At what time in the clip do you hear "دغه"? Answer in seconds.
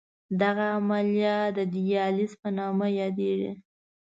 0.41-0.65